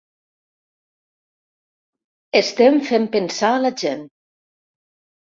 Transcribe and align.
Estem 2.39 2.79
fent 2.87 3.05
pensar 3.17 3.51
a 3.57 3.59
la 3.65 3.71
gent. 3.83 4.01